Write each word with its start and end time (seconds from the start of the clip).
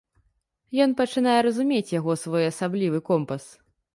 Ён 0.85 0.95
пачынае 1.01 1.35
разумець 1.47 1.93
яго 1.99 2.17
своеасаблівы 2.23 2.99
компас. 3.13 3.43